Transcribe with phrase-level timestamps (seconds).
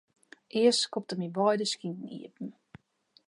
[0.61, 2.49] Earst skopt er myn beide skinen iepen.